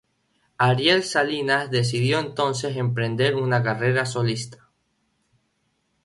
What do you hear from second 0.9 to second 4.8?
Salinas decidió entonces emprender una carrera solista.